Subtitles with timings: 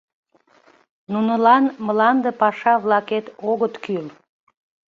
[1.11, 4.05] Нунылан мланде паша-влакет огыт кӱл.